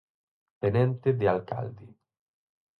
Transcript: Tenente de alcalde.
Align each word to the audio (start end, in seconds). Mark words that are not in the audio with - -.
Tenente 0.61 1.09
de 1.19 1.27
alcalde. 1.29 1.87